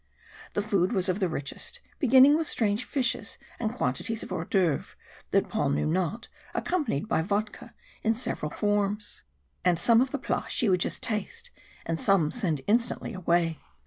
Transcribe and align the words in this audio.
The 0.53 0.63
food 0.63 0.93
was 0.93 1.09
of 1.09 1.19
the 1.19 1.29
richest, 1.29 1.79
beginning 1.99 2.35
with 2.35 2.47
strange 2.47 2.85
fishes 2.85 3.37
and 3.59 3.71
quantities 3.75 4.23
of 4.23 4.31
hors 4.31 4.45
d'oeuvres 4.45 4.95
that 5.29 5.47
Paul 5.47 5.69
knew 5.69 5.85
not, 5.85 6.27
accompanied 6.55 7.07
by 7.07 7.21
vodka 7.21 7.75
in 8.01 8.15
several 8.15 8.49
forms. 8.49 9.21
And 9.63 9.77
some 9.77 10.01
of 10.01 10.09
the 10.09 10.17
plats 10.17 10.53
she 10.55 10.69
would 10.69 10.79
just 10.79 11.03
taste, 11.03 11.51
and 11.85 11.99
some 11.99 12.31
send 12.31 12.61
instantly 12.65 13.13
away. 13.13 13.59